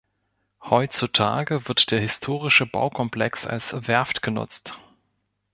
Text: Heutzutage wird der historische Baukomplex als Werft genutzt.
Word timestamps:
Heutzutage 0.63 1.67
wird 1.67 1.91
der 1.91 1.99
historische 1.99 2.65
Baukomplex 2.65 3.45
als 3.45 3.87
Werft 3.87 4.23
genutzt. 4.23 4.75